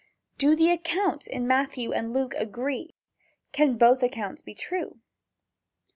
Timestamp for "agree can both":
2.33-4.01